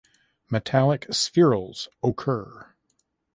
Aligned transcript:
Metallic 0.49 1.05
spherules 1.11 1.87
occur. 2.01 2.73